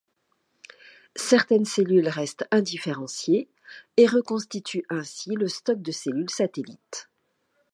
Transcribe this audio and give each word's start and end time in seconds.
Certaines 1.15 1.65
cellules 1.65 2.07
restent 2.09 2.47
indifférenciées 2.49 3.51
et 3.97 4.07
reconstituent 4.07 4.83
ainsi 4.89 5.35
le 5.35 5.47
stock 5.47 5.79
de 5.79 5.91
cellules 5.91 6.27
satellites. 6.27 7.07